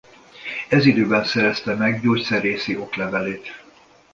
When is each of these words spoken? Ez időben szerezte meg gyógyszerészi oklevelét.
Ez 0.69 0.85
időben 0.85 1.23
szerezte 1.23 1.75
meg 1.75 2.01
gyógyszerészi 2.01 2.77
oklevelét. 2.77 3.53